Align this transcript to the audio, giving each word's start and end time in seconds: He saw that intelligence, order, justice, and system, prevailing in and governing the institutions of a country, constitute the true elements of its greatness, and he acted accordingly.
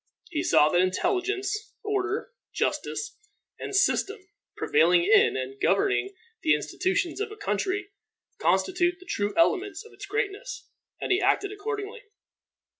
He 0.31 0.41
saw 0.41 0.69
that 0.69 0.81
intelligence, 0.81 1.75
order, 1.83 2.31
justice, 2.51 3.19
and 3.59 3.75
system, 3.75 4.17
prevailing 4.57 5.03
in 5.03 5.37
and 5.37 5.61
governing 5.61 6.15
the 6.41 6.55
institutions 6.55 7.21
of 7.21 7.31
a 7.31 7.35
country, 7.37 7.91
constitute 8.39 8.97
the 8.99 9.05
true 9.05 9.31
elements 9.37 9.85
of 9.85 9.93
its 9.93 10.07
greatness, 10.07 10.67
and 10.99 11.11
he 11.11 11.21
acted 11.21 11.51
accordingly. 11.51 12.01